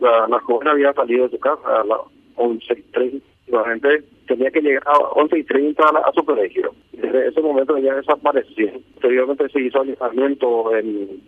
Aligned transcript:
la, 0.00 0.26
la 0.28 0.40
joven 0.40 0.68
había 0.68 0.92
salido 0.92 1.24
de 1.24 1.36
su 1.36 1.38
casa 1.38 1.80
a 1.80 1.84
las 1.84 1.98
11.30, 2.36 3.20
gente 3.66 4.04
tenía 4.26 4.50
que 4.50 4.60
llegar 4.60 4.82
a 4.86 4.94
11.30 4.94 5.76
a, 5.80 6.08
a 6.08 6.12
su 6.12 6.24
colegio. 6.24 6.72
Desde 6.92 7.28
ese 7.28 7.40
momento 7.40 7.76
ella 7.76 7.96
desapareció. 7.96 8.70
Posteriormente 8.94 9.48
se 9.48 9.60
hizo 9.60 9.80
alistamiento 9.80 10.76
en, 10.76 11.20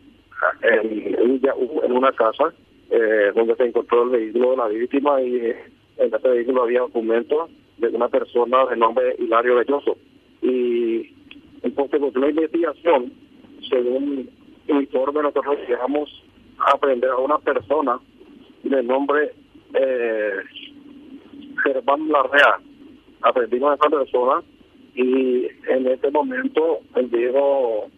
en, 0.62 1.92
una 1.92 2.12
casa 2.12 2.52
eh, 2.90 3.32
donde 3.34 3.56
se 3.56 3.64
encontró 3.64 4.04
el 4.04 4.10
vehículo 4.10 4.52
de 4.52 4.56
la 4.56 4.68
víctima 4.68 5.20
y 5.20 5.36
en 5.98 6.14
este 6.14 6.28
vehículo 6.28 6.62
había 6.62 6.80
documentos 6.80 7.50
de 7.78 7.88
una 7.88 8.08
persona 8.08 8.66
de 8.66 8.76
nombre 8.76 9.16
Hilario 9.18 9.56
Belloso. 9.56 9.96
Y 10.40 11.14
en 11.62 11.70
consecución 11.74 12.12
de 12.12 12.20
la 12.20 12.30
investigación, 12.30 13.12
según 13.68 14.28
informe, 14.68 15.22
nosotros 15.22 15.58
llegamos 15.68 16.22
a 16.58 16.72
aprender 16.72 17.10
a 17.10 17.18
una 17.18 17.38
persona 17.38 17.98
de 18.72 18.82
nombre 18.82 19.32
eh, 19.74 20.32
Germán 21.62 22.08
Larrea. 22.08 22.58
Aprendimos 23.22 23.72
a 23.72 23.74
esa 23.74 23.96
persona 23.96 24.42
y 24.94 25.46
en 25.68 25.86
este 25.86 26.10
momento 26.10 26.80
el 26.96 27.06
viejo 27.06 27.88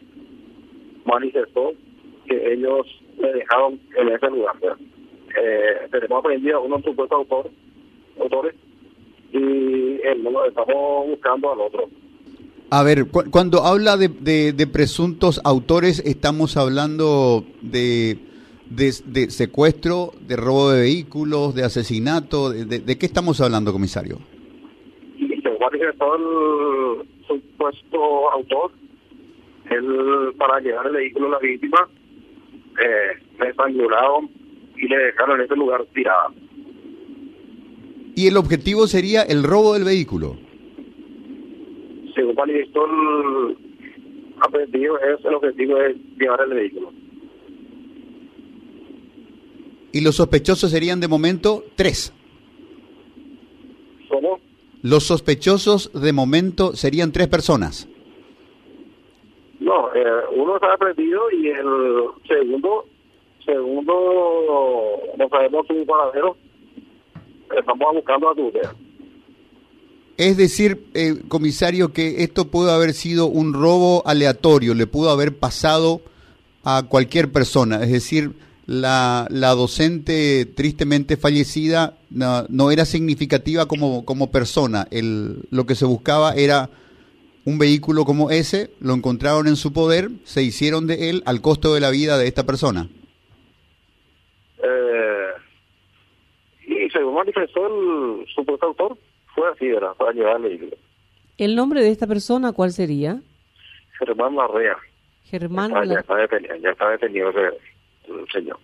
manifestó 1.05 1.73
que 2.27 2.53
ellos 2.53 2.87
le 3.19 3.33
dejaron 3.33 3.81
en 3.97 4.09
ese 4.09 4.31
lugar. 4.31 4.57
Eh, 5.41 5.89
tenemos 5.91 6.19
aprendido 6.19 6.59
a 6.59 6.61
unos 6.61 6.83
supuestos 6.83 7.19
autor, 7.19 7.51
autores 8.21 8.55
y 9.33 9.99
lo 10.23 10.45
estamos 10.47 11.09
buscando 11.09 11.53
al 11.53 11.61
otro. 11.61 11.89
A 12.71 12.83
ver, 12.83 13.07
cuando 13.31 13.63
habla 13.63 13.97
de, 13.97 14.69
presuntos 14.73 15.41
autores, 15.45 16.03
estamos 16.05 16.57
hablando 16.57 17.45
de, 17.63 18.19
de, 18.71 18.93
secuestro, 19.31 20.13
de 20.27 20.37
robo 20.37 20.71
de 20.71 20.83
vehículos, 20.83 21.55
de 21.55 21.65
asesinato. 21.65 22.51
¿De, 22.51 22.99
qué 22.99 23.07
estamos 23.07 23.41
hablando, 23.41 23.73
comisario? 23.73 24.19
el 26.15 27.07
supuesto 27.27 28.31
autor, 28.31 28.71
él 29.71 30.35
para 30.39 30.61
llevar 30.61 30.87
el 30.87 30.93
vehículo 30.93 31.29
a 31.29 31.31
la 31.31 31.39
víctima, 31.39 31.89
eh, 32.81 33.23
me 33.39 33.49
estrangularon 33.49 34.31
y 34.77 34.89
le 34.89 34.97
dejaron 34.97 35.41
en 35.41 35.47
ese 35.47 35.57
lugar 35.57 35.85
tirada. 35.95 36.29
¿Y 38.15 38.29
el 38.29 38.37
objetivo 38.37 38.87
sería 38.87 39.23
el 39.23 39.43
robo 39.43 39.75
del 39.75 39.85
vehículo? 39.85 40.37
Según 42.15 42.51
el 42.51 43.57
aprendido, 44.41 44.99
es, 45.01 45.25
el 45.25 45.35
objetivo 45.35 45.79
es 45.79 45.97
llevar 46.19 46.41
el 46.43 46.55
vehículo. 46.55 46.93
¿Y 49.95 50.01
los 50.01 50.17
sospechosos 50.17 50.73
serían 50.73 50.99
de 50.99 51.07
momento 51.07 51.63
tres? 51.77 52.13
¿Cómo? 54.09 54.41
Los 54.83 55.05
sospechosos 55.05 55.93
de 55.93 56.13
momento 56.13 56.75
serían 56.75 57.13
tres 57.13 57.29
personas. 57.29 57.89
No, 59.61 59.95
eh, 59.95 60.05
uno 60.35 60.57
está 60.57 60.75
aprendido 60.75 61.31
y 61.31 61.47
el 61.47 61.67
segundo, 62.27 62.87
segundo, 63.47 63.95
no 65.17 65.29
sabemos 65.29 65.65
su 65.69 65.87
paradero. 65.87 66.37
Estamos 67.57 67.95
buscando 67.95 68.31
a 68.31 68.35
tu 68.35 68.51
Es 70.17 70.37
decir, 70.37 70.89
eh, 70.95 71.23
comisario, 71.29 71.93
que 71.93 72.25
esto 72.25 72.51
pudo 72.51 72.73
haber 72.73 72.95
sido 72.95 73.27
un 73.27 73.55
robo 73.55 74.03
aleatorio, 74.07 74.75
le 74.75 74.89
pudo 74.89 75.11
haber 75.11 75.39
pasado 75.39 76.01
a 76.65 76.83
cualquier 76.89 77.31
persona. 77.31 77.85
Es 77.85 77.93
decir, 77.93 78.33
la, 78.67 79.27
la 79.31 79.51
docente 79.51 80.47
tristemente 80.47 81.17
fallecida 81.17 81.99
no, 82.11 82.45
no, 82.49 82.71
era 82.71 82.85
significativa 82.85 83.67
como, 83.67 84.05
como 84.05 84.31
persona. 84.31 84.87
El, 84.91 85.43
lo 85.51 85.67
que 85.67 85.75
se 85.75 85.85
buscaba 85.85 86.33
era 86.35 86.71
un 87.45 87.59
vehículo 87.59 88.05
como 88.05 88.31
ese, 88.31 88.71
lo 88.81 88.95
encontraron 88.95 89.49
en 89.49 89.57
su 89.57 89.73
poder, 89.73 90.09
se 90.25 90.43
hicieron 90.43 90.87
de 90.87 91.11
él 91.11 91.23
al 91.27 91.43
costo 91.43 91.75
de 91.75 91.81
la 91.81 91.91
vida 91.91 92.17
de 92.17 92.27
esta 92.27 92.45
persona. 92.45 92.89
Eh, 94.63 95.31
y 96.67 96.91
según 96.91 97.15
manifestó 97.15 97.67
el 97.67 98.27
supuesto 98.35 98.67
autor, 98.67 98.97
fue 99.35 99.51
así, 99.51 99.67
era 99.67 99.93
para 99.95 100.13
llevarle. 100.13 100.71
¿El 101.37 101.55
nombre 101.55 101.83
de 101.83 101.91
esta 101.91 102.07
persona 102.07 102.53
cuál 102.53 102.73
sería? 102.73 103.21
Germán 103.99 104.37
Larrea. 104.37 104.77
Germán 105.25 105.73
ya, 105.89 106.01
está, 106.01 106.17
detenido, 106.17 106.57
ya 106.57 106.71
está 106.71 106.89
detenido 106.91 107.33
señor. 108.33 108.59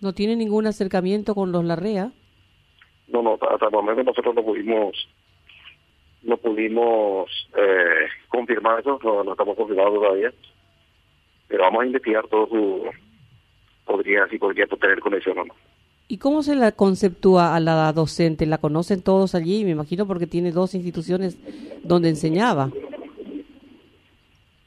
¿No 0.00 0.12
tiene 0.12 0.36
ningún 0.36 0.66
acercamiento 0.66 1.34
con 1.34 1.52
los 1.52 1.64
Larrea? 1.64 2.12
No, 3.08 3.22
no, 3.22 3.34
hasta 3.34 3.66
el 3.66 3.72
momento 3.72 4.02
nosotros 4.02 4.34
no 4.34 4.42
pudimos 4.42 4.94
no 6.22 6.36
pudimos 6.38 7.30
eh, 7.56 8.08
confirmar 8.28 8.80
eso, 8.80 8.98
no, 9.02 9.30
estamos 9.30 9.56
confirmados 9.56 9.94
todavía, 9.94 10.32
pero 11.46 11.62
vamos 11.62 11.82
a 11.82 11.86
investigar 11.86 12.26
todo 12.26 12.48
su, 12.48 12.82
podría, 13.84 14.26
si 14.28 14.38
podría 14.38 14.66
tener 14.66 14.98
conexión 15.00 15.38
o 15.38 15.44
no. 15.44 15.54
¿Y 16.08 16.18
cómo 16.18 16.42
se 16.42 16.54
la 16.54 16.72
conceptúa 16.72 17.54
a 17.54 17.60
la 17.60 17.92
docente? 17.92 18.46
¿La 18.46 18.58
conocen 18.58 19.02
todos 19.02 19.34
allí? 19.34 19.64
Me 19.64 19.70
imagino 19.70 20.06
porque 20.06 20.26
tiene 20.26 20.52
dos 20.52 20.74
instituciones 20.74 21.36
donde 21.82 22.08
enseñaba. 22.08 22.70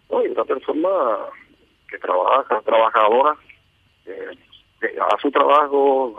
Oye, 0.09 0.29
una 0.31 0.43
persona 0.43 0.89
que 1.89 1.97
trabaja, 1.97 2.61
trabajadora, 2.61 3.37
eh, 4.09 4.87
a 4.99 5.21
su 5.21 5.29
trabajo, 5.31 6.15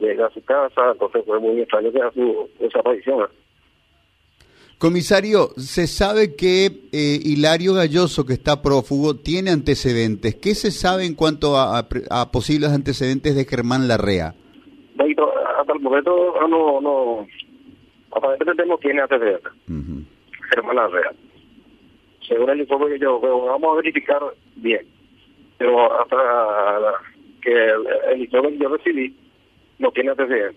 llega 0.00 0.26
a 0.26 0.30
su 0.30 0.42
casa, 0.44 0.92
entonces 0.92 1.24
fue 1.24 1.38
muy 1.38 1.60
extraño 1.60 1.92
que 1.92 2.00
su 2.12 2.48
desaparición. 2.58 3.28
Comisario, 4.78 5.50
se 5.56 5.86
sabe 5.86 6.34
que 6.34 6.66
eh, 6.92 7.18
Hilario 7.22 7.74
Galloso, 7.74 8.26
que 8.26 8.32
está 8.32 8.60
prófugo, 8.60 9.14
tiene 9.16 9.50
antecedentes. 9.50 10.34
¿Qué 10.34 10.54
se 10.54 10.72
sabe 10.72 11.06
en 11.06 11.14
cuanto 11.14 11.56
a, 11.56 11.88
posibles 12.32 12.70
antecedentes 12.70 13.36
de 13.36 13.44
Germán 13.44 13.88
Larrea? 13.88 14.34
Hasta 15.58 15.72
el 15.72 15.80
momento 15.80 16.34
no, 16.48 16.80
no, 16.80 17.26
aparentemente 18.10 18.66
no 18.66 18.76
tiene 18.78 19.00
antecedentes. 19.00 19.52
Germán 20.52 20.76
Larrea. 20.76 21.12
Según 22.28 22.50
el 22.50 22.60
informe 22.60 22.88
que 22.88 22.98
yo 22.98 23.20
veo, 23.20 23.46
vamos 23.46 23.72
a 23.72 23.76
verificar 23.76 24.20
bien. 24.56 24.86
Pero 25.56 26.00
hasta 26.00 26.16
que 27.44 27.52
el, 27.52 27.86
el 28.12 28.28
que 28.28 28.58
yo 28.58 28.68
recibí 28.68 29.14
no 29.78 29.90
tiene 29.90 30.10
antecedentes. 30.10 30.56